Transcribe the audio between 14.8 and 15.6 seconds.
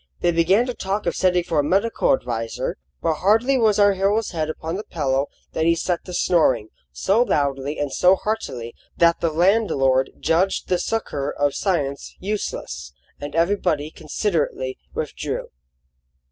withdrew.